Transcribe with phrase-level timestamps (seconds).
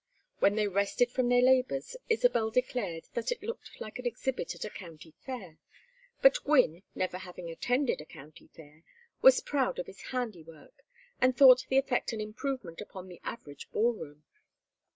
[0.39, 4.65] When they rested from their labors Isabel declared that it looked like an exhibit at
[4.65, 5.59] a county fair,
[6.23, 8.81] but Gwynne, never having attended a county fair,
[9.21, 10.81] was proud of his handiwork
[11.21, 14.23] and thought the effect an improvement upon the average ballroom.